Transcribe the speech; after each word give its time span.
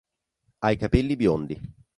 Ha 0.57 0.71
i 0.71 0.77
capelli 0.77 1.15
biondi. 1.15 1.61